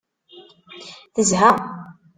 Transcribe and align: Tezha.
Tezha. 1.13 1.49